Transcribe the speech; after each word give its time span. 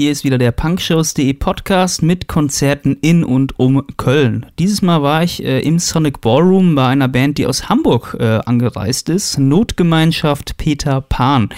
Hier 0.00 0.12
ist 0.12 0.22
wieder 0.22 0.38
der 0.38 0.52
Punkshows.de 0.52 1.32
Podcast 1.32 2.04
mit 2.04 2.28
Konzerten 2.28 2.96
in 3.00 3.24
und 3.24 3.58
um 3.58 3.84
Köln. 3.96 4.46
Dieses 4.60 4.80
Mal 4.80 5.02
war 5.02 5.24
ich 5.24 5.42
äh, 5.42 5.58
im 5.58 5.80
Sonic 5.80 6.20
Ballroom 6.20 6.76
bei 6.76 6.86
einer 6.86 7.08
Band, 7.08 7.36
die 7.36 7.48
aus 7.48 7.68
Hamburg 7.68 8.16
äh, 8.20 8.38
angereist 8.46 9.08
ist. 9.08 9.38
Notgemeinschaft 9.38 10.56
Peter 10.56 11.00
Pan. 11.00 11.48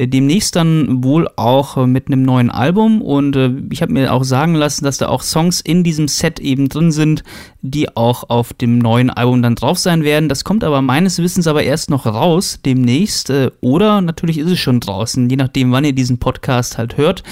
Äh, 0.00 0.08
demnächst 0.08 0.56
dann 0.56 1.04
wohl 1.04 1.28
auch 1.36 1.76
äh, 1.76 1.86
mit 1.86 2.06
einem 2.06 2.22
neuen 2.22 2.50
Album 2.50 3.02
und 3.02 3.36
äh, 3.36 3.50
ich 3.70 3.82
habe 3.82 3.92
mir 3.92 4.12
auch 4.12 4.24
sagen 4.24 4.54
lassen, 4.54 4.84
dass 4.84 4.96
da 4.96 5.08
auch 5.08 5.22
Songs 5.22 5.60
in 5.60 5.84
diesem 5.84 6.08
Set 6.08 6.40
eben 6.40 6.70
drin 6.70 6.90
sind, 6.90 7.22
die 7.60 7.94
auch 7.94 8.30
auf 8.30 8.54
dem 8.54 8.78
neuen 8.78 9.10
Album 9.10 9.42
dann 9.42 9.56
drauf 9.56 9.78
sein 9.78 10.02
werden. 10.02 10.30
Das 10.30 10.44
kommt 10.44 10.64
aber 10.64 10.80
meines 10.80 11.18
Wissens 11.18 11.46
aber 11.46 11.62
erst 11.62 11.90
noch 11.90 12.06
raus 12.06 12.60
demnächst 12.64 13.30
oder 13.60 14.00
natürlich 14.00 14.38
ist 14.38 14.50
es 14.50 14.58
schon 14.58 14.80
draußen, 14.80 15.28
je 15.28 15.36
nachdem, 15.36 15.70
wann 15.70 15.84
ihr 15.84 15.92
diesen 15.92 16.18
Podcast 16.18 16.78
halt 16.78 16.96
hört. 16.96 17.22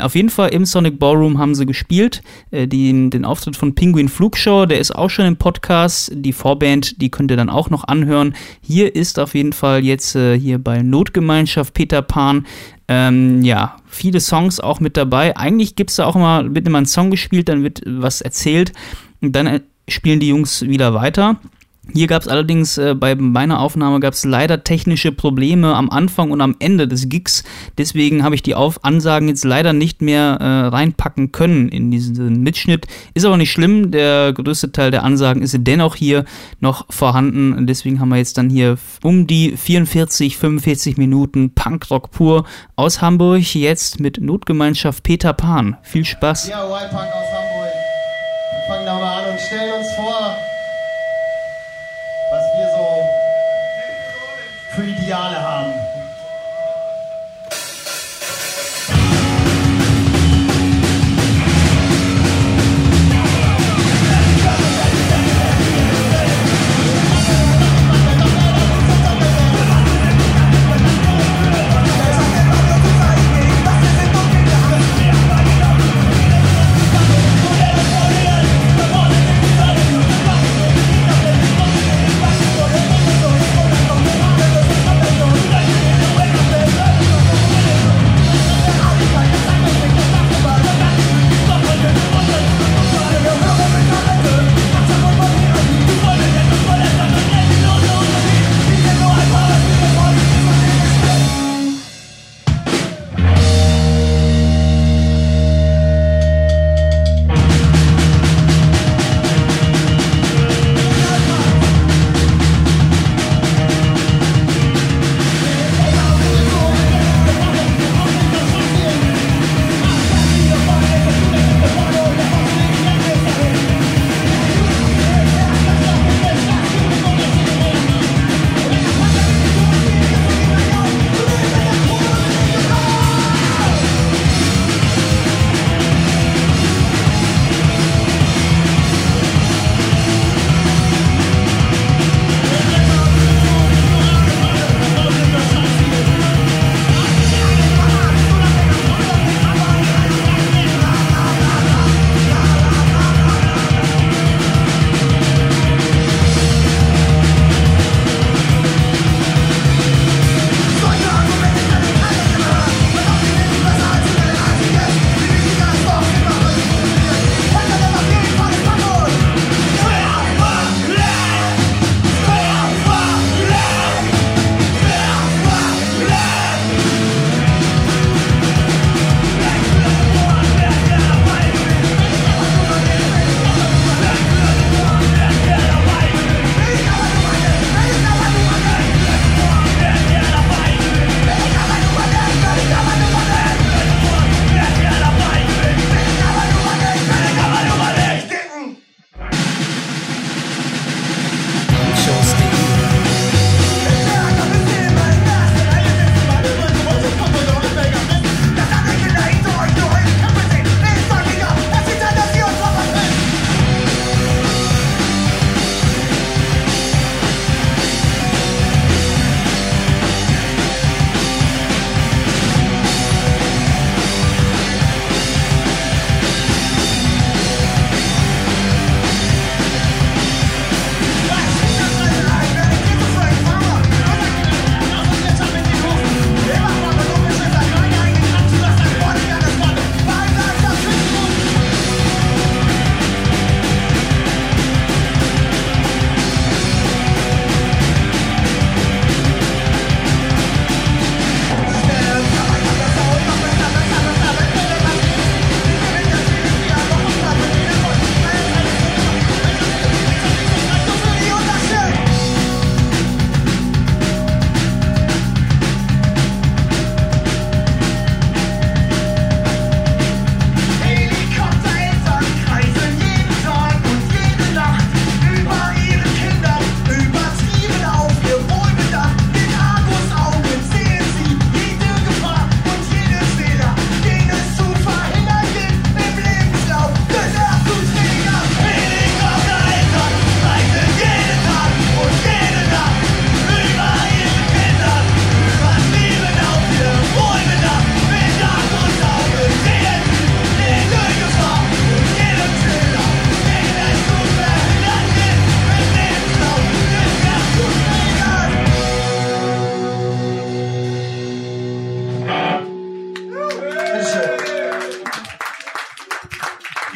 Auf 0.00 0.14
jeden 0.14 0.30
Fall 0.30 0.48
im 0.48 0.64
Sonic 0.64 0.98
Ballroom 0.98 1.38
haben 1.38 1.54
sie 1.54 1.66
gespielt. 1.66 2.22
Die, 2.50 3.10
den 3.10 3.24
Auftritt 3.24 3.56
von 3.56 3.74
Penguin 3.74 4.08
Flugshow, 4.08 4.66
der 4.66 4.80
ist 4.80 4.94
auch 4.94 5.10
schon 5.10 5.26
im 5.26 5.36
Podcast. 5.36 6.10
Die 6.14 6.32
Vorband, 6.32 7.00
die 7.00 7.10
könnt 7.10 7.30
ihr 7.30 7.36
dann 7.36 7.50
auch 7.50 7.70
noch 7.70 7.84
anhören. 7.84 8.34
Hier 8.62 8.94
ist 8.96 9.18
auf 9.18 9.34
jeden 9.34 9.52
Fall 9.52 9.84
jetzt 9.84 10.12
hier 10.12 10.58
bei 10.58 10.82
Notgemeinschaft 10.82 11.74
Peter 11.74 12.02
Pan 12.06 12.44
ähm, 12.88 13.42
ja, 13.42 13.76
viele 13.86 14.20
Songs 14.20 14.60
auch 14.60 14.80
mit 14.80 14.96
dabei. 14.96 15.36
Eigentlich 15.36 15.74
gibt 15.74 15.90
es 15.90 15.96
da 15.96 16.06
auch 16.06 16.16
immer, 16.16 16.54
wird 16.54 16.66
immer 16.66 16.78
ein 16.78 16.86
Song 16.86 17.10
gespielt, 17.10 17.48
dann 17.48 17.62
wird 17.62 17.82
was 17.84 18.20
erzählt 18.20 18.72
und 19.20 19.32
dann 19.32 19.46
äh, 19.46 19.60
spielen 19.88 20.20
die 20.20 20.28
Jungs 20.28 20.62
wieder 20.62 20.94
weiter. 20.94 21.40
Hier 21.92 22.08
gab 22.08 22.22
es 22.22 22.28
allerdings 22.28 22.78
äh, 22.78 22.94
bei 22.94 23.14
meiner 23.14 23.60
Aufnahme 23.60 24.00
gab 24.00 24.14
es 24.14 24.24
leider 24.24 24.64
technische 24.64 25.12
Probleme 25.12 25.74
am 25.74 25.88
Anfang 25.88 26.30
und 26.30 26.40
am 26.40 26.56
Ende 26.58 26.88
des 26.88 27.08
Gigs. 27.08 27.44
Deswegen 27.78 28.24
habe 28.24 28.34
ich 28.34 28.42
die 28.42 28.54
Auf 28.54 28.84
Ansagen 28.84 29.28
jetzt 29.28 29.44
leider 29.44 29.72
nicht 29.72 30.02
mehr 30.02 30.38
äh, 30.40 30.66
reinpacken 30.66 31.30
können 31.32 31.68
in 31.68 31.90
diesen 31.90 32.42
Mitschnitt. 32.42 32.86
Ist 33.14 33.24
aber 33.24 33.36
nicht 33.36 33.52
schlimm. 33.52 33.92
Der 33.92 34.32
größte 34.32 34.72
Teil 34.72 34.90
der 34.90 35.04
Ansagen 35.04 35.42
ist 35.42 35.56
dennoch 35.58 35.94
hier 35.94 36.24
noch 36.60 36.86
vorhanden. 36.90 37.66
Deswegen 37.66 38.00
haben 38.00 38.08
wir 38.08 38.16
jetzt 38.16 38.36
dann 38.36 38.50
hier 38.50 38.78
um 39.02 39.26
die 39.26 39.56
44, 39.56 40.36
45 40.36 40.96
Minuten 40.96 41.50
Punkrock 41.54 42.10
pur 42.10 42.44
aus 42.74 43.00
Hamburg. 43.00 43.54
Jetzt 43.54 44.00
mit 44.00 44.20
Notgemeinschaft 44.20 45.04
Peter 45.04 45.32
Pan. 45.32 45.76
Viel 45.82 46.04
Spaß. 46.04 46.48
Ja, 46.48 46.62
Punk 46.62 46.92
aus 46.92 47.32
Hamburg. 47.32 47.72
Wir 48.52 48.74
fangen 48.74 48.86
da 48.86 48.94
mal 48.98 49.22
an 49.22 49.32
und 49.32 49.40
stellen 49.40 49.72
uns 49.78 49.86
vor. 49.94 50.36
was 52.30 52.42
wir 52.58 52.68
so 52.70 52.86
für 55.06 55.12
Ideale 55.12 55.40
haben. 55.40 55.55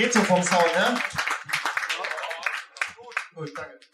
Geht 0.00 0.14
so 0.14 0.20
vom 0.20 0.42
Sound, 0.42 0.64
ne? 0.74 0.98
Gut, 3.34 3.52
danke. 3.54 3.89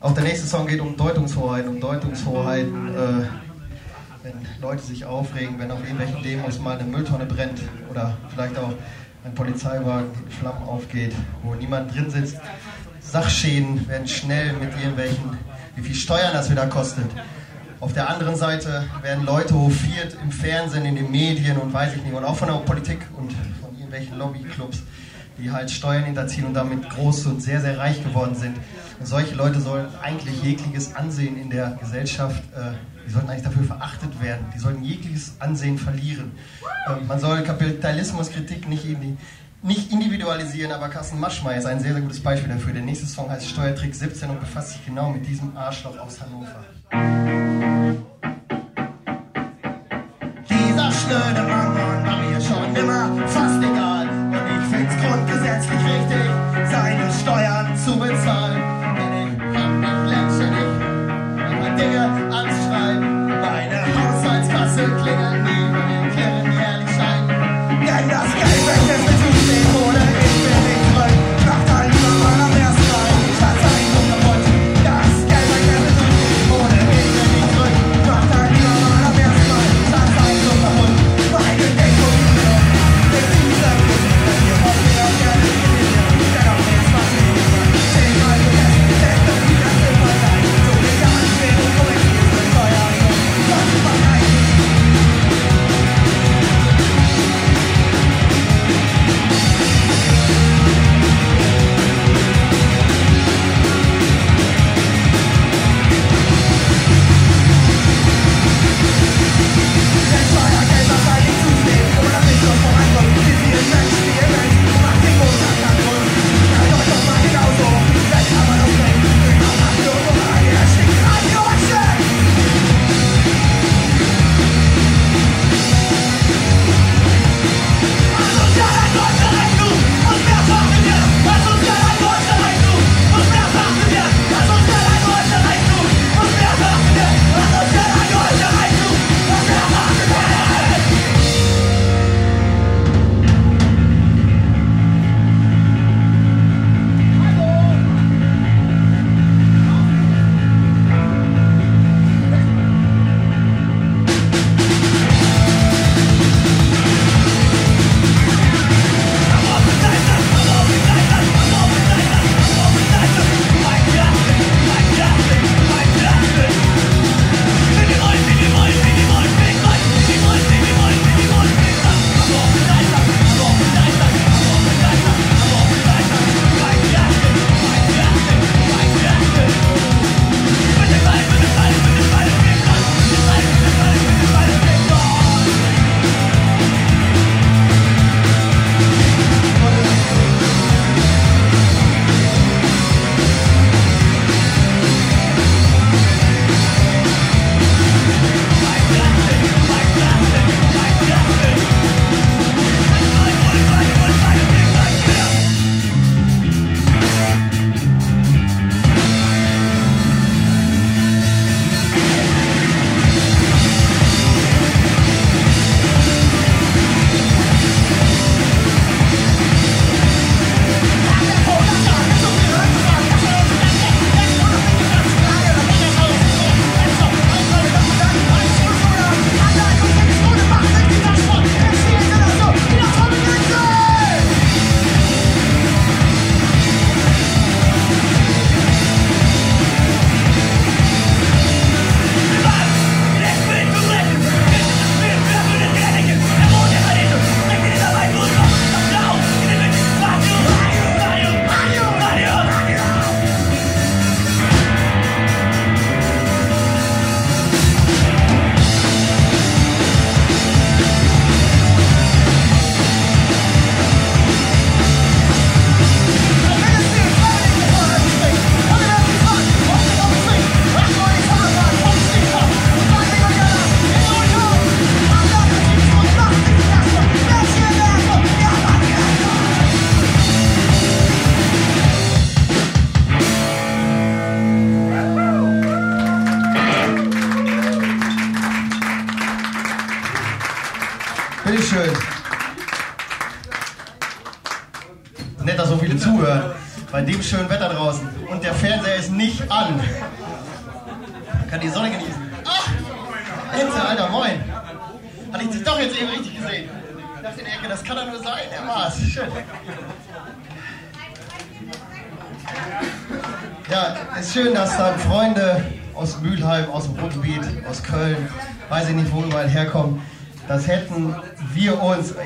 Auch 0.00 0.12
der 0.14 0.22
nächste 0.22 0.46
Song 0.46 0.68
geht 0.68 0.80
um 0.80 0.96
Deutungshoheiten, 0.96 1.68
um 1.68 1.80
Deutungshoheiten. 1.80 2.94
Äh, 2.94 3.26
wenn 4.22 4.34
Leute 4.60 4.82
sich 4.82 5.04
aufregen, 5.04 5.58
wenn 5.58 5.70
auf 5.70 5.80
irgendwelchen 5.80 6.22
Demos 6.22 6.60
mal 6.60 6.78
eine 6.78 6.88
Mülltonne 6.88 7.26
brennt 7.26 7.60
oder 7.90 8.16
vielleicht 8.32 8.56
auch 8.58 8.72
ein 9.24 9.34
Polizeiwagen 9.34 10.10
in 10.24 10.30
Flammen 10.30 10.62
aufgeht, 10.68 11.14
wo 11.42 11.54
niemand 11.54 11.94
drin 11.94 12.10
sitzt. 12.10 12.36
Sachschäden 13.00 13.88
werden 13.88 14.06
schnell 14.06 14.52
mit 14.54 14.70
irgendwelchen, 14.76 15.36
wie 15.76 15.82
viel 15.82 15.94
Steuern 15.94 16.32
das 16.32 16.50
wieder 16.50 16.66
kostet. 16.66 17.06
Auf 17.80 17.92
der 17.92 18.08
anderen 18.08 18.36
Seite 18.36 18.84
werden 19.02 19.24
Leute 19.24 19.54
hofiert 19.54 20.16
im 20.22 20.30
Fernsehen, 20.30 20.84
in 20.84 20.96
den 20.96 21.10
Medien 21.10 21.56
und 21.56 21.72
weiß 21.72 21.96
ich 21.96 22.02
nicht, 22.02 22.12
und 22.12 22.24
auch 22.24 22.36
von 22.36 22.48
der 22.48 22.54
Politik 22.56 22.98
und 23.16 23.32
von 23.32 23.72
irgendwelchen 23.72 24.18
Lobbyclubs, 24.18 24.82
die 25.38 25.50
halt 25.50 25.70
Steuern 25.70 26.04
hinterziehen 26.04 26.44
und 26.44 26.54
damit 26.54 26.88
groß 26.90 27.26
und 27.26 27.42
sehr, 27.42 27.60
sehr 27.60 27.78
reich 27.78 28.02
geworden 28.02 28.34
sind. 28.34 28.56
Solche 29.02 29.34
Leute 29.34 29.60
sollen 29.60 29.86
eigentlich 30.02 30.42
jegliches 30.42 30.94
Ansehen 30.94 31.40
in 31.40 31.50
der 31.50 31.76
Gesellschaft, 31.80 32.42
äh, 32.54 32.72
die 33.06 33.12
sollten 33.12 33.30
eigentlich 33.30 33.44
dafür 33.44 33.64
verachtet 33.64 34.20
werden. 34.20 34.46
Die 34.54 34.58
sollten 34.58 34.82
jegliches 34.82 35.34
Ansehen 35.38 35.78
verlieren. 35.78 36.32
Ähm, 36.88 37.06
man 37.06 37.18
soll 37.18 37.42
Kapitalismuskritik 37.42 38.68
nicht, 38.68 38.84
in 38.84 39.00
die, 39.00 39.16
nicht 39.62 39.92
individualisieren, 39.92 40.72
aber 40.72 40.88
Carsten 40.88 41.18
Maschmeyer 41.18 41.58
ist 41.58 41.66
ein 41.66 41.80
sehr, 41.80 41.92
sehr 41.92 42.02
gutes 42.02 42.20
Beispiel 42.20 42.52
dafür. 42.52 42.72
Der 42.72 42.82
nächste 42.82 43.06
Song 43.06 43.30
heißt 43.30 43.48
Steuertrick 43.48 43.94
17 43.94 44.30
und 44.30 44.40
befasst 44.40 44.72
sich 44.72 44.84
genau 44.84 45.10
mit 45.10 45.26
diesem 45.26 45.56
Arschloch 45.56 45.98
aus 45.98 46.20
Hannover. 46.20 47.47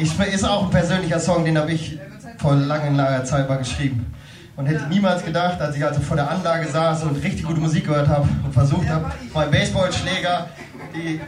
Ich, 0.02 0.18
ist 0.34 0.44
auch 0.44 0.64
ein 0.64 0.70
persönlicher 0.70 1.20
Song, 1.20 1.44
den 1.44 1.56
habe 1.56 1.72
ich 1.72 1.98
vor 2.38 2.54
langer, 2.54 2.90
langer 2.90 3.24
Zeit 3.24 3.48
mal 3.48 3.56
geschrieben. 3.56 4.12
Und 4.56 4.66
hätte 4.66 4.86
niemals 4.88 5.24
gedacht, 5.24 5.60
als 5.60 5.76
ich 5.76 5.84
also 5.84 6.00
vor 6.00 6.16
der 6.16 6.30
Anlage 6.30 6.68
saß 6.68 7.04
und 7.04 7.22
richtig 7.22 7.44
gute 7.44 7.60
Musik 7.60 7.86
gehört 7.86 8.08
habe 8.08 8.28
und 8.44 8.52
versucht 8.52 8.88
habe, 8.88 9.10
meinem 9.32 9.50
Baseballschläger 9.50 10.48
die 10.94 11.20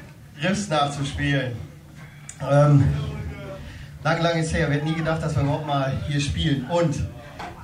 Riffs 0.42 0.68
nachzuspielen. 0.68 1.52
Ähm, 2.50 2.84
lang, 4.02 4.20
lang 4.20 4.38
ist 4.38 4.52
her. 4.52 4.68
Wir 4.68 4.76
hätten 4.76 4.88
nie 4.88 4.94
gedacht, 4.94 5.22
dass 5.22 5.34
wir 5.37 5.42
überhaupt 5.42 5.66
mal 5.66 5.92
hier 6.06 6.20
spielen. 6.20 6.66
Und 6.68 6.96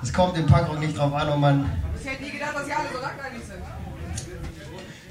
es 0.03 0.13
kommt 0.13 0.39
im 0.39 0.47
Punkrock 0.47 0.81
nicht 0.81 0.97
drauf 0.97 1.13
an, 1.13 1.29
ob 1.29 1.39
man 1.39 1.71
Ich 2.01 2.11
hätte 2.11 2.23
nie 2.23 2.31
gedacht, 2.31 2.55
dass 2.55 2.65
sie 2.65 2.73
alle 2.73 2.89
so 2.89 3.01
langweilig 3.01 3.43
sind. 3.47 3.61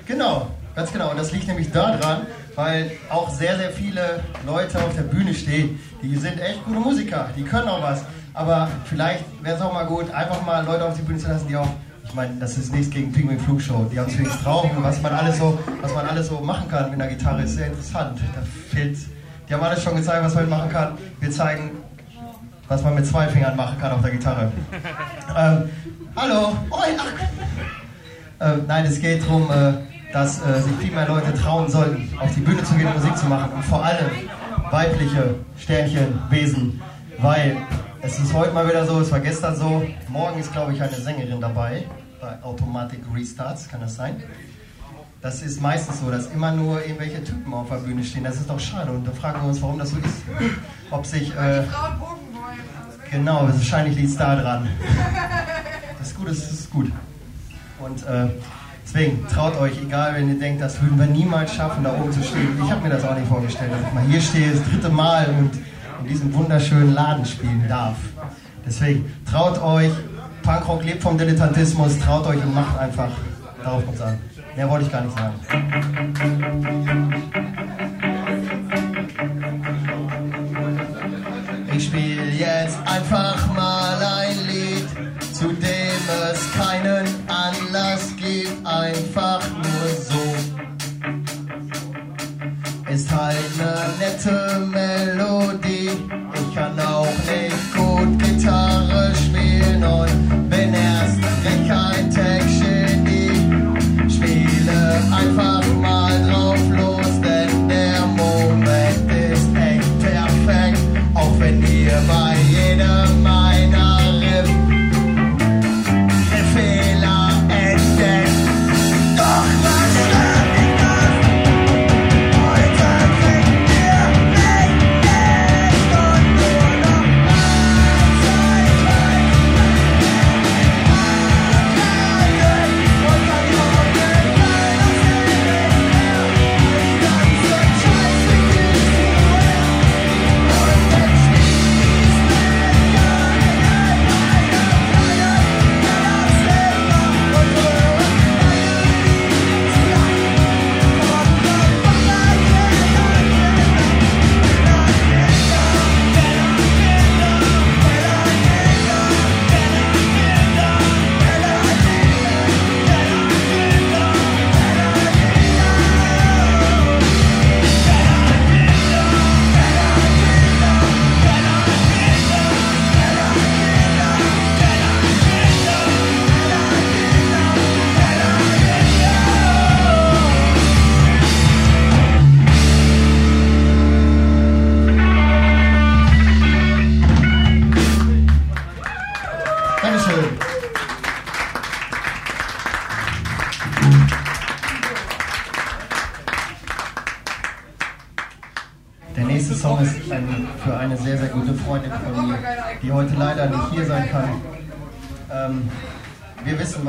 Genau, 0.07 0.47
ganz 0.75 0.91
genau. 0.91 1.11
Und 1.11 1.17
das 1.17 1.31
liegt 1.31 1.47
nämlich 1.47 1.71
daran, 1.71 2.25
weil 2.59 2.91
auch 3.09 3.29
sehr, 3.29 3.57
sehr 3.57 3.69
viele 3.69 4.19
Leute 4.45 4.79
auf 4.79 4.93
der 4.93 5.03
Bühne 5.03 5.33
stehen. 5.33 5.79
Die 6.03 6.13
sind 6.17 6.41
echt 6.41 6.65
gute 6.65 6.79
Musiker, 6.79 7.29
die 7.35 7.43
können 7.43 7.69
auch 7.69 7.81
was. 7.81 8.03
Aber 8.33 8.67
vielleicht 8.83 9.23
wäre 9.41 9.55
es 9.55 9.61
auch 9.61 9.73
mal 9.73 9.85
gut, 9.85 10.11
einfach 10.11 10.45
mal 10.45 10.65
Leute 10.65 10.83
auf 10.85 10.93
die 10.93 11.01
Bühne 11.01 11.19
zu 11.19 11.29
lassen, 11.29 11.47
die 11.47 11.55
auch, 11.55 11.69
ich 12.03 12.13
meine, 12.13 12.33
das 12.37 12.57
ist 12.57 12.73
nichts 12.73 12.89
gegen 12.89 13.13
Penguin 13.13 13.39
Flugshow, 13.39 13.85
die 13.89 13.97
haben 13.97 14.09
es 14.09 14.17
wenigstens 14.17 14.43
drauf 14.43 14.69
und 14.75 14.83
was 14.83 15.01
man 15.01 15.13
alles 15.13 15.37
so, 15.37 15.57
was 15.81 15.93
man 15.93 16.05
alles 16.05 16.27
so 16.27 16.41
machen 16.41 16.69
kann 16.69 16.91
mit 16.91 17.01
einer 17.01 17.09
Gitarre, 17.09 17.43
ist 17.43 17.55
sehr 17.55 17.67
interessant. 17.67 18.19
Da 18.35 18.41
fehlt, 18.75 18.97
die 19.47 19.53
haben 19.53 19.63
alles 19.63 19.81
schon 19.81 19.95
gezeigt, 19.95 20.25
was 20.25 20.35
man 20.35 20.49
machen 20.49 20.69
kann. 20.69 20.97
Wir 21.21 21.31
zeigen, 21.31 21.71
was 22.67 22.83
man 22.83 22.95
mit 22.95 23.05
zwei 23.05 23.27
Fingern 23.29 23.55
machen 23.55 23.79
kann 23.79 23.93
auf 23.93 24.01
der 24.01 24.11
Gitarre. 24.11 24.51
ähm, 25.37 25.69
hallo, 26.13 26.57
Oi, 26.71 26.87
ach, 26.97 28.47
äh, 28.47 28.57
nein, 28.67 28.85
es 28.85 28.99
geht 28.99 29.23
darum, 29.23 29.49
äh, 29.49 29.88
dass 30.13 30.41
äh, 30.45 30.61
sich 30.61 30.73
viel 30.77 30.91
mehr 30.91 31.07
Leute 31.07 31.33
trauen 31.33 31.69
sollten, 31.69 32.09
auf 32.19 32.33
die 32.33 32.41
Bühne 32.41 32.63
zu 32.63 32.73
gehen 32.75 32.87
und 32.87 32.95
Musik 32.95 33.17
zu 33.17 33.27
machen. 33.27 33.51
Und 33.53 33.63
vor 33.63 33.83
allem 33.83 34.09
weibliche 34.71 35.35
Sternchen, 35.57 36.19
Wesen. 36.29 36.81
Weil 37.19 37.57
es 38.01 38.19
ist 38.19 38.33
heute 38.33 38.53
mal 38.53 38.67
wieder 38.67 38.85
so, 38.85 38.99
es 38.99 39.11
war 39.11 39.19
gestern 39.19 39.55
so. 39.55 39.83
Morgen 40.07 40.39
ist, 40.39 40.51
glaube 40.51 40.73
ich, 40.73 40.81
eine 40.81 40.95
Sängerin 40.95 41.41
dabei 41.41 41.85
bei 42.21 42.41
Automatic 42.43 43.01
Restarts, 43.13 43.67
kann 43.67 43.81
das 43.81 43.95
sein? 43.95 44.23
Das 45.21 45.41
ist 45.41 45.61
meistens 45.61 45.99
so, 45.99 46.09
dass 46.09 46.27
immer 46.27 46.51
nur 46.51 46.81
irgendwelche 46.81 47.23
Typen 47.23 47.53
auf 47.53 47.69
der 47.69 47.77
Bühne 47.77 48.03
stehen. 48.03 48.23
Das 48.23 48.35
ist 48.35 48.49
doch 48.49 48.59
schade. 48.59 48.91
Und 48.91 49.05
da 49.05 49.11
fragen 49.11 49.41
wir 49.41 49.49
uns, 49.49 49.61
warum 49.61 49.77
das 49.77 49.89
so 49.91 49.97
ist. 49.97 50.15
Ob 50.91 51.05
sich. 51.05 51.35
Äh, 51.35 51.63
Genau, 53.11 53.47
wahrscheinlich 53.47 53.95
liegt 53.95 54.09
es 54.09 54.17
da 54.17 54.35
dran. 54.35 54.69
Das 55.97 56.09
ist 56.09 56.15
gut, 56.15 56.27
das 56.27 56.37
ist 56.37 56.69
gut. 56.69 56.91
Und 57.79 58.05
äh, 58.05 58.29
deswegen 58.89 59.27
traut 59.27 59.55
euch, 59.59 59.73
egal 59.81 60.15
wenn 60.15 60.29
ihr 60.29 60.39
denkt, 60.39 60.61
das 60.61 60.81
würden 60.81 60.97
wir 60.97 61.05
niemals 61.05 61.53
schaffen, 61.53 61.83
da 61.83 61.93
oben 61.93 62.11
zu 62.11 62.23
stehen. 62.23 62.57
Ich 62.63 62.71
habe 62.71 62.81
mir 62.81 62.89
das 62.89 63.03
auch 63.03 63.15
nicht 63.15 63.27
vorgestellt, 63.27 63.71
dass 63.71 63.81
ich 63.81 63.93
mal 63.93 64.03
hier 64.03 64.21
stehe, 64.21 64.51
das 64.51 64.63
dritte 64.63 64.89
Mal 64.89 65.27
und 65.37 65.51
in 66.01 66.07
diesem 66.07 66.33
wunderschönen 66.33 66.93
Laden 66.93 67.25
spielen 67.25 67.65
darf. 67.67 67.97
Deswegen 68.65 69.11
traut 69.29 69.61
euch, 69.61 69.91
Punkrock 70.41 70.83
lebt 70.83 71.03
vom 71.03 71.17
Dilettantismus, 71.17 71.99
traut 71.99 72.25
euch 72.27 72.41
und 72.41 72.55
macht 72.55 72.77
einfach. 72.79 73.11
Darauf 73.63 73.85
kommt 73.85 73.97
es 73.97 74.01
an. 74.01 74.17
Mehr 74.55 74.69
wollte 74.69 74.85
ich 74.85 74.91
gar 74.91 75.01
nicht 75.01 75.17
sagen. 75.17 75.35
Ich 81.75 81.85
spiel 81.85 82.33
jetzt 82.37 82.79
einfach 82.85 83.28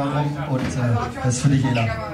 warum 0.01 0.33
und 0.49 0.61
äh, 0.61 1.23
das 1.23 1.37
ist 1.37 1.43
für 1.43 1.49
dich, 1.49 1.65
Ela. 1.65 2.10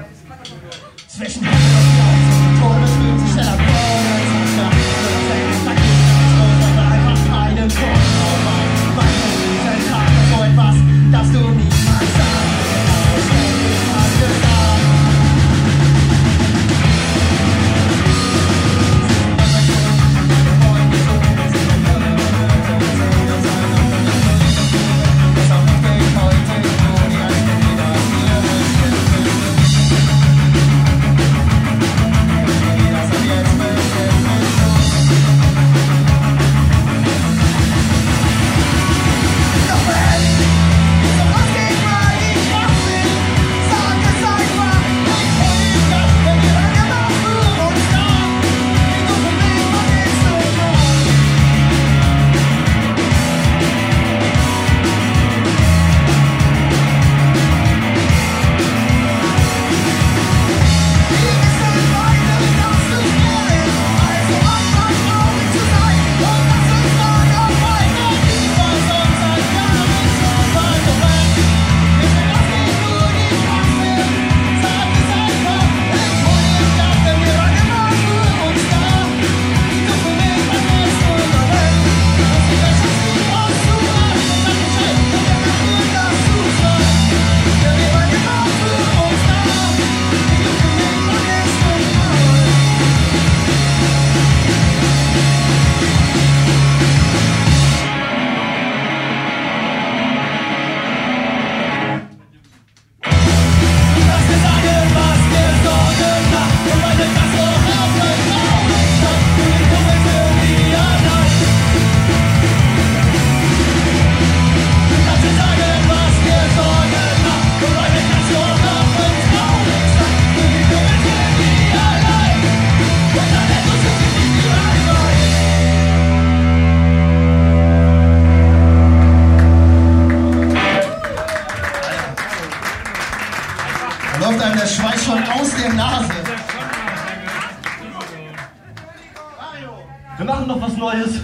Wir 140.17 140.25
machen 140.25 140.47
noch 140.47 140.61
was 140.61 140.77
Neues. 140.77 141.21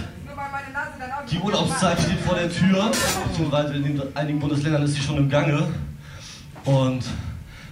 Die 1.31 1.39
Urlaubszeit 1.39 1.99
steht 1.99 2.19
vor 2.19 2.35
der 2.35 2.49
Tür, 2.51 2.91
beziehungsweise 3.27 3.73
in 3.75 4.01
einigen 4.15 4.39
Bundesländern 4.39 4.83
ist 4.83 4.95
sie 4.95 5.01
schon 5.01 5.17
im 5.17 5.29
Gange. 5.29 5.67
Und 6.65 7.03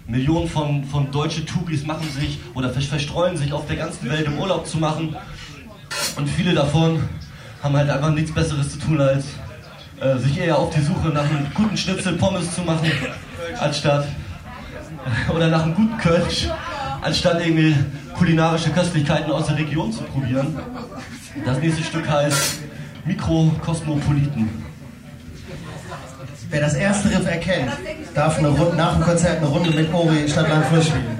Millionen 0.07 0.47
von, 0.47 0.83
von 0.85 1.11
deutsche 1.11 1.45
Touris 1.45 1.85
machen 1.85 2.09
sich 2.09 2.39
oder 2.55 2.69
ver- 2.71 2.81
verstreuen 2.81 3.37
sich 3.37 3.53
auf 3.53 3.65
der 3.67 3.77
ganzen 3.77 4.09
Welt, 4.09 4.27
um 4.27 4.39
Urlaub 4.39 4.67
zu 4.67 4.77
machen. 4.77 5.15
Und 6.17 6.27
viele 6.27 6.53
davon 6.53 7.01
haben 7.61 7.75
halt 7.75 7.89
einfach 7.89 8.11
nichts 8.11 8.31
Besseres 8.33 8.71
zu 8.71 8.79
tun, 8.79 8.99
als 8.99 9.25
äh, 9.99 10.17
sich 10.17 10.39
eher 10.39 10.57
auf 10.57 10.73
die 10.73 10.81
Suche 10.81 11.09
nach 11.09 11.23
einem 11.29 11.47
guten 11.53 11.77
Schnitzel 11.77 12.13
Pommes 12.13 12.53
zu 12.55 12.61
machen, 12.61 12.91
anstatt 13.59 14.05
oder 15.35 15.47
nach 15.47 15.63
einem 15.63 15.75
guten 15.75 15.97
Kölsch, 15.97 16.47
anstatt 17.01 17.39
irgendwie 17.45 17.75
kulinarische 18.17 18.71
Köstlichkeiten 18.71 19.31
aus 19.31 19.47
der 19.47 19.57
Region 19.57 19.91
zu 19.91 20.03
probieren. 20.03 20.57
Das 21.45 21.59
nächste 21.59 21.83
Stück 21.83 22.09
heißt 22.09 22.59
Mikrokosmopoliten. 23.05 24.49
Wer 26.49 26.61
das 26.61 26.73
erste 26.75 27.09
Riff 27.09 27.25
erkennt, 27.25 27.71
darf 28.13 28.37
eine 28.37 28.49
Runde, 28.49 28.75
nach 28.75 28.95
dem 28.95 29.03
Konzert 29.03 29.37
eine 29.37 29.47
Runde 29.47 29.71
mit 29.71 29.93
Ori 29.93 30.27
Stadtland 30.27 30.65
Frisch 30.65 30.87
spielen. 30.87 31.19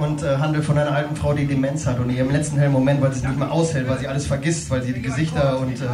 Und 0.00 0.22
äh, 0.22 0.38
handelt 0.38 0.64
von 0.64 0.78
einer 0.78 0.92
alten 0.92 1.14
Frau, 1.14 1.34
die 1.34 1.46
Demenz 1.46 1.86
hat 1.86 1.98
und 1.98 2.08
in 2.08 2.16
ihrem 2.16 2.30
letzten 2.30 2.58
hellen 2.58 2.72
Moment, 2.72 3.02
weil 3.02 3.12
sie 3.12 3.18
es 3.18 3.24
nicht 3.24 3.38
mehr 3.38 3.52
aushält, 3.52 3.86
weil 3.88 3.98
sie 3.98 4.08
alles 4.08 4.26
vergisst, 4.26 4.70
weil 4.70 4.82
sie 4.82 4.94
die 4.94 5.02
Gesichter 5.02 5.58
und 5.58 5.74
äh, 5.74 5.86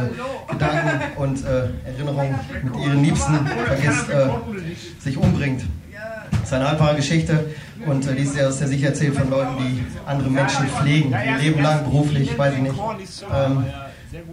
Gedanken 0.49 1.01
und 1.17 1.43
äh, 1.43 1.69
Erinnerungen 1.85 2.35
mit 2.63 2.75
ihren 2.77 3.03
Liebsten 3.03 3.33
vergisst, 3.65 4.09
äh, 4.09 4.29
sich 5.03 5.17
umbringt. 5.17 5.63
Das 6.31 6.41
ist 6.43 6.53
eine 6.53 6.69
halbwahre 6.69 6.95
Geschichte 6.95 7.45
und 7.85 8.07
äh, 8.07 8.15
die 8.15 8.23
ist 8.23 8.33
sehr, 8.33 8.49
sehr 8.51 8.67
sicher 8.69 8.87
erzählt 8.87 9.15
von 9.15 9.29
Leuten, 9.29 9.57
die 9.59 9.83
andere 10.05 10.29
Menschen 10.29 10.67
pflegen, 10.67 11.11
ihr 11.11 11.37
Leben 11.37 11.61
lang, 11.61 11.83
beruflich, 11.83 12.37
weiß 12.37 12.53
ich 12.53 12.61
nicht. 12.61 12.75
Ähm, 13.33 13.65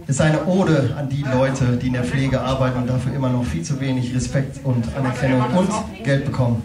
ist 0.07 0.21
eine 0.21 0.45
Ode 0.45 0.95
an 0.97 1.09
die 1.09 1.23
Leute, 1.23 1.75
die 1.75 1.87
in 1.87 1.93
der 1.93 2.05
Pflege 2.05 2.39
arbeiten 2.39 2.79
und 2.79 2.89
dafür 2.89 3.13
immer 3.13 3.29
noch 3.29 3.43
viel 3.43 3.63
zu 3.63 3.81
wenig 3.81 4.15
Respekt 4.15 4.63
und 4.63 4.85
Anerkennung 4.95 5.43
und 5.53 5.69
Geld 6.05 6.23
bekommen. 6.23 6.63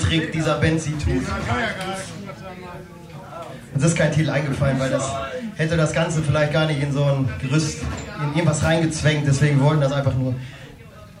Trägt 0.00 0.34
dieser 0.34 0.58
Band 0.58 0.80
sie 0.80 0.92
tut. 0.92 1.22
Uns 3.74 3.84
ist 3.84 3.96
kein 3.96 4.12
Titel 4.12 4.30
eingefallen, 4.30 4.78
weil 4.78 4.90
das 4.90 5.10
hätte 5.56 5.76
das 5.76 5.92
Ganze 5.92 6.22
vielleicht 6.22 6.52
gar 6.52 6.66
nicht 6.66 6.82
in 6.82 6.92
so 6.92 7.04
ein 7.04 7.28
Gerüst, 7.40 7.82
in 8.22 8.34
irgendwas 8.34 8.64
reingezwängt. 8.64 9.26
Deswegen 9.26 9.60
wollten 9.60 9.80
das 9.80 9.92
einfach 9.92 10.14
nur. 10.14 10.34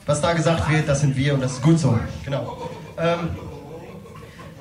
Was 0.06 0.20
da 0.20 0.32
gesagt 0.32 0.68
wird, 0.70 0.88
das 0.88 1.02
sind 1.02 1.16
wir 1.16 1.34
und 1.34 1.42
das 1.42 1.52
ist 1.52 1.62
gut 1.62 1.78
so. 1.78 1.98
Genau. 2.24 2.70
Ähm, 2.98 3.30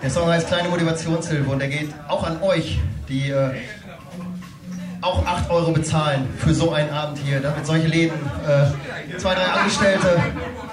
der 0.01 0.09
Song 0.09 0.29
heißt 0.29 0.47
Kleine 0.47 0.69
Motivationshilfe 0.69 1.49
und 1.49 1.59
der 1.59 1.69
geht 1.69 1.89
auch 2.07 2.23
an 2.23 2.41
euch, 2.41 2.79
die 3.09 3.31
äh, 3.31 3.51
auch 5.01 5.25
8 5.25 5.49
Euro 5.49 5.71
bezahlen 5.71 6.27
für 6.37 6.53
so 6.53 6.71
einen 6.71 6.89
Abend 6.89 7.17
hier, 7.19 7.39
damit 7.39 7.65
solche 7.65 7.87
Läden 7.87 8.17
äh, 8.47 9.17
zwei, 9.17 9.33
drei 9.33 9.45
Angestellte 9.45 10.21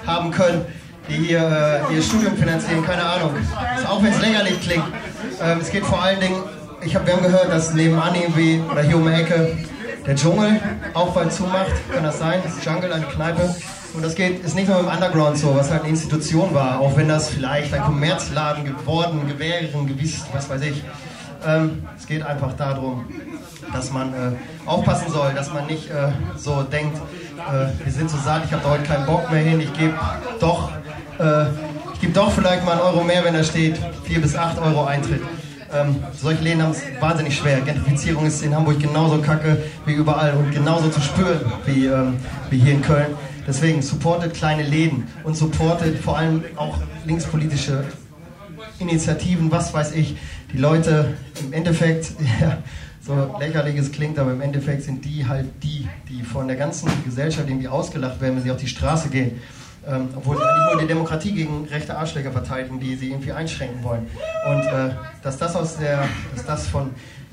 haben 0.05 0.31
können, 0.31 0.65
die 1.09 1.15
hier 1.15 1.83
äh, 1.89 1.95
ihr 1.95 2.01
Studium 2.01 2.35
finanzieren, 2.35 2.85
keine 2.85 3.03
Ahnung. 3.03 3.31
Auch 3.87 4.01
wenn 4.01 4.11
es 4.11 4.21
lächerlich 4.21 4.61
klingt. 4.61 4.85
Ähm, 5.41 5.59
es 5.61 5.71
geht 5.71 5.85
vor 5.85 6.01
allen 6.01 6.19
Dingen, 6.19 6.41
ich 6.81 6.95
hab, 6.95 7.05
wir 7.05 7.13
haben 7.13 7.23
gehört, 7.23 7.51
dass 7.51 7.73
nebenan 7.73 8.15
irgendwie, 8.15 8.61
oder 8.69 8.81
hier 8.81 8.97
um 8.97 9.05
die 9.05 9.13
Ecke, 9.13 9.57
der 10.05 10.15
Dschungel 10.15 10.59
auch 10.93 11.13
bald 11.13 11.33
zumacht. 11.33 11.71
Kann 11.93 12.03
das 12.03 12.19
sein? 12.19 12.41
Das 12.43 12.63
Jungle, 12.63 12.93
eine 12.93 13.05
Kneipe. 13.05 13.55
Und 13.93 14.03
das 14.03 14.15
geht, 14.15 14.43
ist 14.43 14.55
nicht 14.55 14.67
nur 14.67 14.79
im 14.79 14.87
Underground 14.87 15.37
so, 15.37 15.55
was 15.55 15.71
halt 15.71 15.81
eine 15.81 15.89
Institution 15.89 16.53
war, 16.53 16.79
auch 16.79 16.95
wenn 16.95 17.07
das 17.07 17.29
vielleicht 17.29 17.73
ein 17.73 17.81
Kommerzladen 17.81 18.65
geworden 18.65 19.21
wäre, 19.37 19.67
gewiss, 19.85 20.23
was 20.33 20.49
weiß 20.49 20.61
ich. 20.61 20.83
Ähm, 21.45 21.83
es 21.97 22.05
geht 22.05 22.23
einfach 22.23 22.53
darum, 22.53 23.05
dass 23.73 23.91
man 23.91 24.13
äh, 24.13 24.35
aufpassen 24.65 25.11
soll, 25.11 25.33
dass 25.33 25.53
man 25.53 25.65
nicht 25.67 25.89
äh, 25.89 26.09
so 26.35 26.63
denkt, 26.63 26.97
äh, 26.97 27.83
wir 27.83 27.91
sind 27.91 28.09
so 28.09 28.17
satt, 28.17 28.43
ich 28.45 28.51
habe 28.51 28.63
da 28.63 28.69
heute 28.71 28.83
keinen 28.83 29.05
Bock 29.05 29.31
mehr 29.31 29.41
hin, 29.41 29.59
ich 29.59 29.71
gebe 29.73 29.93
doch, 30.39 30.71
äh, 31.19 31.45
ich 31.93 32.01
gebe 32.01 32.13
doch 32.13 32.31
vielleicht 32.31 32.63
mal 32.65 32.73
einen 32.73 32.81
Euro 32.81 33.03
mehr, 33.03 33.23
wenn 33.23 33.33
da 33.33 33.43
steht 33.43 33.77
4 34.05 34.21
bis 34.21 34.35
8 34.35 34.59
Euro 34.59 34.85
Eintritt. 34.85 35.21
Ähm, 35.73 35.95
solche 36.13 36.43
Läden 36.43 36.63
haben 36.63 36.71
es 36.71 36.81
wahnsinnig 36.99 37.35
schwer. 37.35 37.59
Gentrifizierung 37.61 38.25
ist 38.25 38.41
in 38.41 38.55
Hamburg 38.55 38.79
genauso 38.79 39.17
kacke 39.19 39.63
wie 39.85 39.93
überall 39.93 40.33
und 40.33 40.51
genauso 40.51 40.89
zu 40.89 41.01
spüren 41.01 41.41
wie, 41.65 41.87
ähm, 41.87 42.17
wie 42.49 42.59
hier 42.59 42.73
in 42.73 42.81
Köln. 42.81 43.15
Deswegen 43.45 43.81
supportet 43.81 44.33
kleine 44.33 44.63
Läden 44.63 45.07
und 45.23 45.35
supportet 45.35 45.99
vor 45.99 46.17
allem 46.17 46.43
auch 46.55 46.77
linkspolitische 47.05 47.83
Initiativen, 48.79 49.51
was 49.51 49.73
weiß 49.73 49.93
ich. 49.93 50.15
Die 50.53 50.57
Leute 50.57 51.15
im 51.41 51.53
Endeffekt, 51.53 52.11
ja, 52.41 52.59
so 53.01 53.35
lächerlich 53.39 53.77
es 53.77 53.91
klingt, 53.91 54.19
aber 54.19 54.31
im 54.31 54.41
Endeffekt 54.41 54.83
sind 54.83 55.03
die 55.03 55.27
halt 55.27 55.47
die, 55.63 55.87
die 56.09 56.23
von 56.23 56.47
der 56.47 56.57
ganzen 56.57 56.89
Gesellschaft 57.05 57.47
irgendwie 57.47 57.67
ausgelacht 57.67 58.21
werden, 58.21 58.35
wenn 58.35 58.43
sie 58.43 58.51
auf 58.51 58.57
die 58.57 58.67
Straße 58.67 59.09
gehen. 59.09 59.39
Ähm, 59.89 60.09
obwohl 60.15 60.35
sie 60.37 60.43
eigentlich 60.43 60.73
nur 60.73 60.81
die 60.81 60.87
Demokratie 60.87 61.31
gegen 61.31 61.65
rechte 61.65 61.97
Arschläger 61.97 62.31
verteidigen, 62.31 62.79
die 62.79 62.95
sie 62.95 63.11
irgendwie 63.11 63.31
einschränken 63.31 63.83
wollen. 63.83 64.07
Und 64.49 64.61
äh, 64.65 64.89
dass 65.23 65.37
das 65.37 65.55
aus 65.55 65.77
der, 65.77 66.03
dass 66.35 66.45
das 66.45 66.67
von 66.67 66.91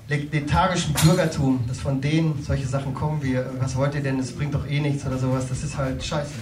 lethargischem 0.09 0.95
Bürgertum, 0.95 1.65
dass 1.67 1.81
von 1.81 2.01
denen 2.01 2.43
solche 2.43 2.67
Sachen 2.67 2.95
kommen 2.95 3.23
wie, 3.23 3.39
was 3.59 3.75
wollt 3.77 3.95
ihr 3.95 4.03
denn, 4.03 4.19
es 4.19 4.33
bringt 4.33 4.55
doch 4.55 4.69
eh 4.69 4.81
nichts 4.81 5.05
oder 5.07 5.19
sowas, 5.19 5.49
das 5.49 5.65
ist 5.65 5.77
halt 5.77 6.05
scheiße. 6.05 6.35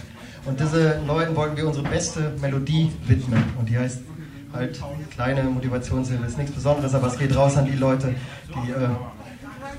Und 0.44 0.58
diese 0.58 1.00
Leuten 1.06 1.36
wollten 1.36 1.56
wir 1.56 1.66
unsere 1.66 1.88
beste 1.88 2.32
Melodie 2.40 2.90
widmen. 3.06 3.44
Und 3.58 3.68
die 3.68 3.78
heißt 3.78 4.00
halt 4.52 4.82
kleine 5.12 5.44
Motivationshilfe, 5.44 6.26
ist 6.26 6.36
nichts 6.36 6.52
Besonderes, 6.52 6.94
aber 6.94 7.06
es 7.06 7.18
geht 7.18 7.34
raus 7.34 7.56
an 7.56 7.66
die 7.66 7.76
Leute, 7.76 8.14
die, 8.48 8.70
äh, 8.70 8.88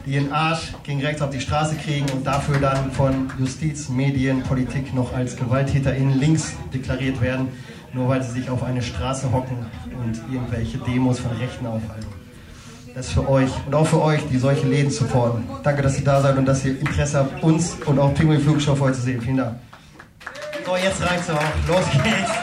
die 0.05 0.15
ihren 0.15 0.31
Arsch 0.31 0.73
gegen 0.83 1.01
rechts 1.01 1.21
auf 1.21 1.29
die 1.29 1.39
Straße 1.39 1.75
kriegen 1.75 2.05
und 2.11 2.25
dafür 2.25 2.59
dann 2.59 2.91
von 2.91 3.31
Justiz, 3.39 3.89
Medien, 3.89 4.43
Politik 4.43 4.93
noch 4.93 5.13
als 5.13 5.35
GewalttäterInnen 5.35 6.19
links 6.19 6.53
deklariert 6.73 7.21
werden, 7.21 7.49
nur 7.93 8.09
weil 8.09 8.21
sie 8.23 8.31
sich 8.31 8.49
auf 8.49 8.63
eine 8.63 8.81
Straße 8.81 9.31
hocken 9.31 9.65
und 10.03 10.21
irgendwelche 10.33 10.77
Demos 10.79 11.19
von 11.19 11.31
Rechten 11.37 11.65
aufhalten. 11.65 12.07
Das 12.95 13.07
ist 13.07 13.13
für 13.13 13.27
euch 13.27 13.49
und 13.65 13.73
auch 13.73 13.87
für 13.87 14.01
euch, 14.01 14.21
die 14.31 14.37
solche 14.37 14.67
Läden 14.67 14.91
supporten. 14.91 15.43
Danke, 15.63 15.81
dass 15.81 15.97
ihr 15.97 16.05
da 16.05 16.21
seid 16.21 16.37
und 16.37 16.45
dass 16.45 16.63
ihr 16.63 16.79
Interesse 16.79 17.19
habt, 17.19 17.43
uns 17.43 17.75
und 17.85 17.97
auch 17.97 18.13
Pinguin 18.13 18.39
Flugschau 18.39 18.77
heute 18.79 18.97
zu 18.97 19.01
sehen. 19.01 19.21
Vielen 19.21 19.37
Dank. 19.37 19.55
So, 20.65 20.75
jetzt 20.75 21.01
reicht's 21.01 21.29
auch. 21.29 21.67
Los 21.67 21.85
geht's. 22.03 22.42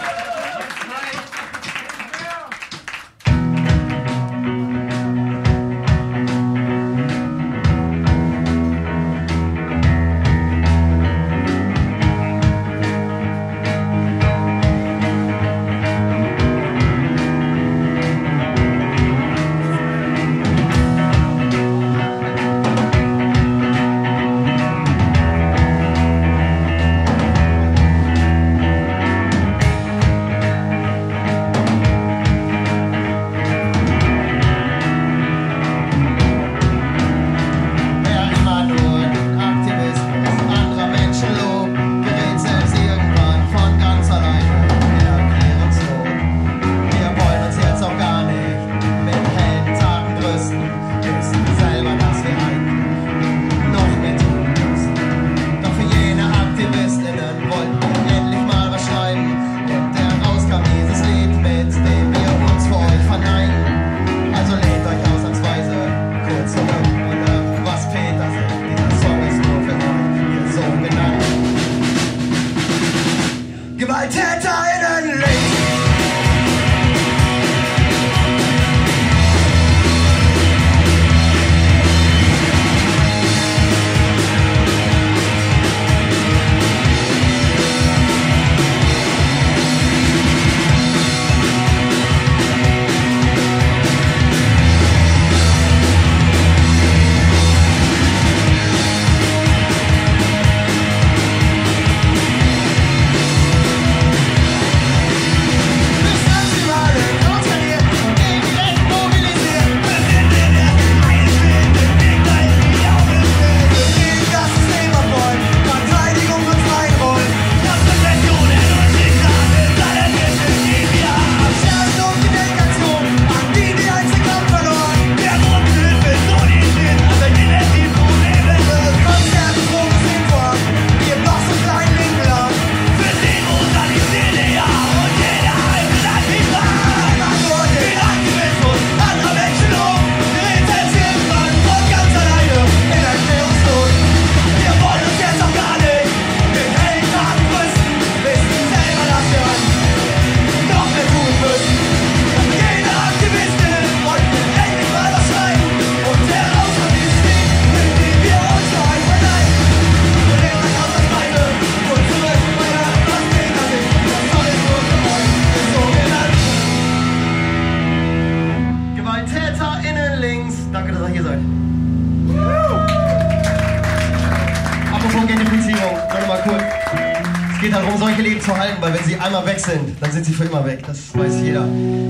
daran, 177.81 177.95
um 177.95 177.99
solche 177.99 178.23
Leben 178.23 178.41
zu 178.41 178.57
halten, 178.57 178.77
weil 178.81 178.95
wenn 178.95 179.05
sie 179.05 179.17
einmal 179.17 179.47
weg 179.47 179.61
sind, 179.61 179.97
dann 180.01 180.11
sind 180.13 180.25
sie 180.25 180.33
für 180.33 180.45
immer 180.45 180.65
weg. 180.65 180.81
Das 180.87 180.99
weiß 181.15 181.41
jeder. 181.43 181.67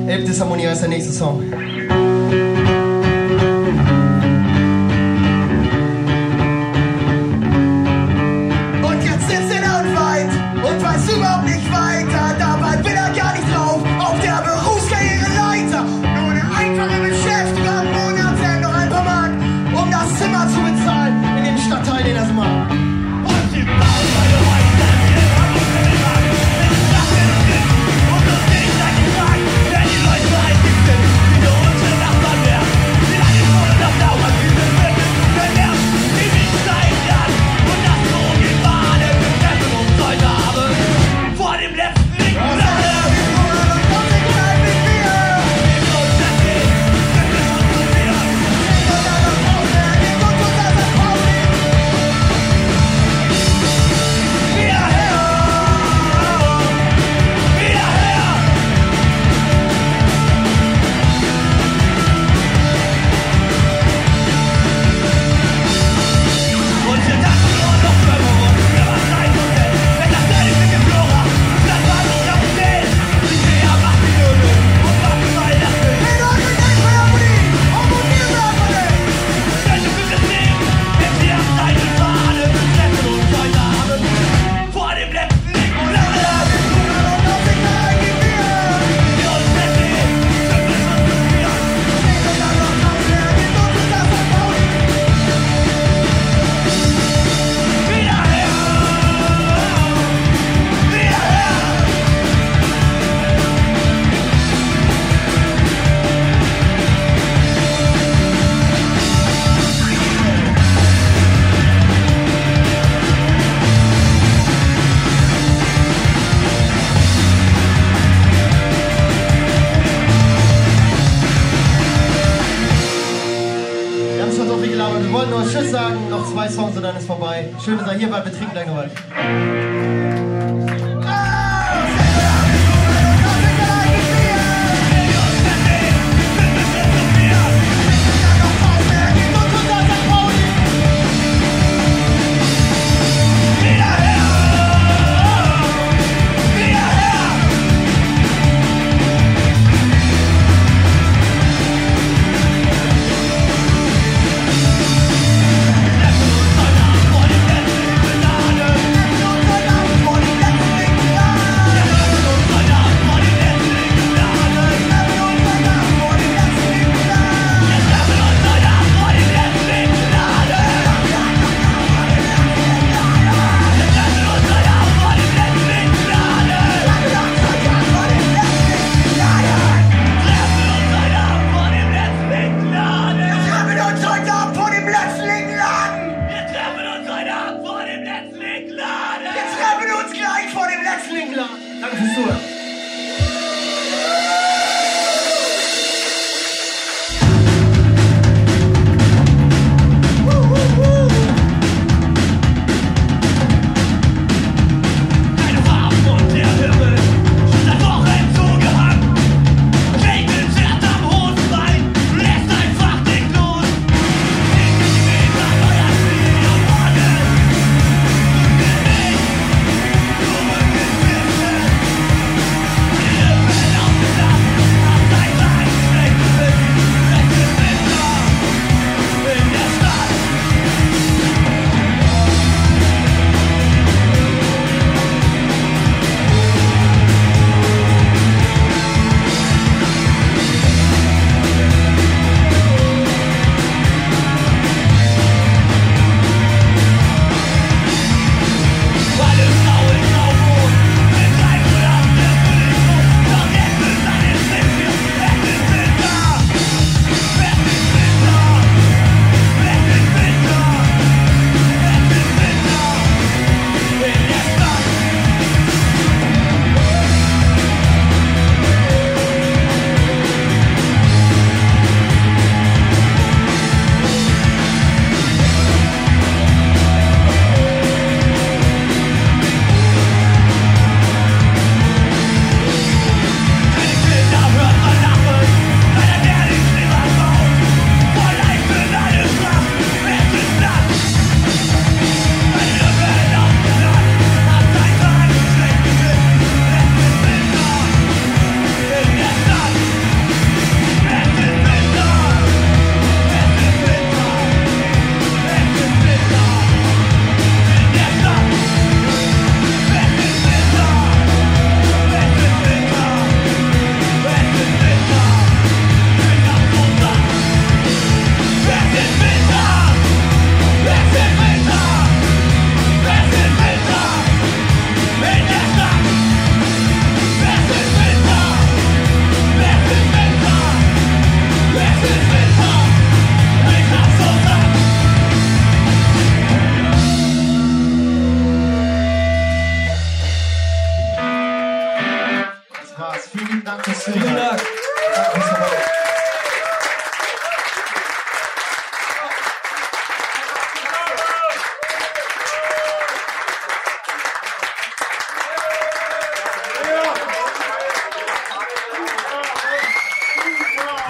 Elb 0.06 0.26
Disharmonia 0.26 0.72
ist 0.72 0.80
der 0.80 0.88
nächste 0.88 1.12
Song. 1.12 1.42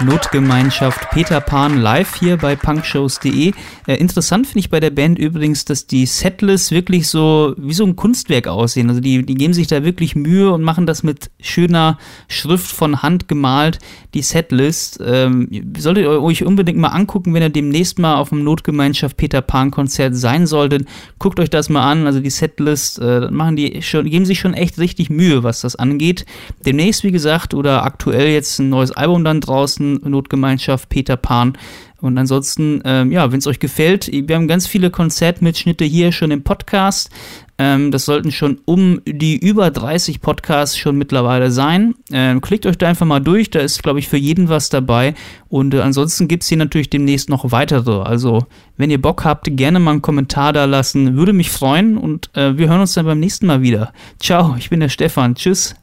Notgemeinschaft 0.05 1.09
Peter 1.11 1.39
Pan 1.41 1.79
live 1.81 2.15
hier 2.15 2.37
bei 2.37 2.55
punkshows.de. 2.55 3.53
Äh, 3.87 3.95
interessant 3.95 4.47
finde 4.47 4.59
ich 4.59 4.69
bei 4.69 4.79
der 4.79 4.89
Band 4.89 5.19
übrigens, 5.19 5.65
dass 5.65 5.85
die 5.85 6.05
Setlists 6.05 6.71
wirklich 6.71 7.07
so 7.07 7.53
wie 7.57 7.73
so 7.73 7.85
ein 7.85 7.95
Kunstwerk 7.95 8.47
aussehen. 8.47 8.89
Also 8.89 9.01
die, 9.01 9.25
die 9.25 9.35
geben 9.35 9.53
sich 9.53 9.67
da 9.67 9.83
wirklich 9.83 10.15
Mühe 10.15 10.51
und 10.51 10.63
machen 10.63 10.85
das 10.85 11.03
mit 11.03 11.29
schöner 11.39 11.97
Schrift 12.27 12.71
von 12.71 13.01
Hand 13.01 13.27
gemalt, 13.27 13.79
die 14.13 14.21
Setlist. 14.21 14.99
Ähm, 15.05 15.49
solltet 15.77 16.05
ihr 16.05 16.21
euch 16.21 16.43
unbedingt 16.43 16.79
mal 16.79 16.89
angucken, 16.89 17.33
wenn 17.33 17.43
ihr 17.43 17.49
demnächst 17.49 17.99
mal 17.99 18.15
auf 18.15 18.29
dem 18.29 18.43
Notgemeinschaft 18.43 19.17
Peter 19.17 19.41
Pan 19.41 19.71
Konzert 19.71 20.15
sein 20.15 20.47
solltet. 20.47 20.87
Guckt 21.19 21.39
euch 21.39 21.49
das 21.49 21.69
mal 21.69 21.89
an. 21.89 22.07
Also 22.07 22.19
die 22.19 22.29
Setlist 22.29 22.99
äh, 22.99 23.29
machen 23.29 23.55
die 23.55 23.81
schon, 23.81 24.09
geben 24.09 24.25
sich 24.25 24.39
schon 24.39 24.53
echt 24.53 24.79
richtig 24.79 25.09
Mühe, 25.09 25.43
was 25.43 25.61
das 25.61 25.75
angeht. 25.75 26.25
Demnächst, 26.65 27.03
wie 27.03 27.11
gesagt, 27.11 27.53
oder 27.53 27.83
aktuell 27.83 28.29
jetzt 28.29 28.59
ein 28.59 28.69
neues 28.69 28.91
Album 28.91 29.23
dann 29.23 29.41
draußen, 29.41 29.90
Notgemeinschaft 29.95 30.89
Peter 30.89 31.17
Pan. 31.17 31.57
Und 32.01 32.17
ansonsten, 32.17 32.81
ähm, 32.83 33.11
ja, 33.11 33.31
wenn 33.31 33.39
es 33.39 33.47
euch 33.47 33.59
gefällt, 33.59 34.09
wir 34.11 34.35
haben 34.35 34.47
ganz 34.47 34.65
viele 34.65 34.89
Konzertmitschnitte 34.89 35.85
hier 35.85 36.11
schon 36.11 36.31
im 36.31 36.43
Podcast. 36.43 37.11
Ähm, 37.59 37.91
das 37.91 38.05
sollten 38.05 38.31
schon 38.31 38.59
um 38.65 39.01
die 39.05 39.37
über 39.37 39.69
30 39.69 40.19
Podcasts 40.19 40.75
schon 40.75 40.97
mittlerweile 40.97 41.51
sein. 41.51 41.93
Ähm, 42.11 42.41
klickt 42.41 42.65
euch 42.65 42.77
da 42.79 42.87
einfach 42.87 43.05
mal 43.05 43.19
durch, 43.19 43.51
da 43.51 43.59
ist, 43.59 43.83
glaube 43.83 43.99
ich, 43.99 44.07
für 44.07 44.17
jeden 44.17 44.49
was 44.49 44.69
dabei. 44.69 45.13
Und 45.47 45.75
äh, 45.75 45.81
ansonsten 45.81 46.27
gibt 46.27 46.41
es 46.41 46.49
hier 46.49 46.57
natürlich 46.57 46.89
demnächst 46.89 47.29
noch 47.29 47.51
weitere. 47.51 48.01
Also, 48.01 48.45
wenn 48.77 48.89
ihr 48.89 49.01
Bock 49.01 49.23
habt, 49.23 49.55
gerne 49.55 49.79
mal 49.79 49.91
einen 49.91 50.01
Kommentar 50.01 50.53
da 50.53 50.65
lassen. 50.65 51.15
Würde 51.15 51.33
mich 51.33 51.51
freuen 51.51 51.97
und 51.97 52.35
äh, 52.35 52.57
wir 52.57 52.67
hören 52.67 52.81
uns 52.81 52.93
dann 52.93 53.05
beim 53.05 53.19
nächsten 53.19 53.45
Mal 53.45 53.61
wieder. 53.61 53.93
Ciao, 54.19 54.55
ich 54.57 54.71
bin 54.71 54.79
der 54.79 54.89
Stefan. 54.89 55.35
Tschüss. 55.35 55.75